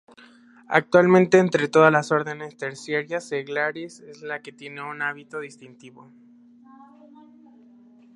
[0.69, 6.09] Actualmente entre todas la Ordenes Terciarias Seglares es la que tiene un hábito distintivo.